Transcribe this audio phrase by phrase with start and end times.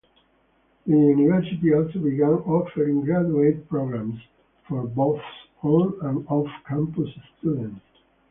[0.87, 4.19] The university also began offering graduate programs
[4.67, 5.21] for both
[5.61, 7.83] on- and off-campus students.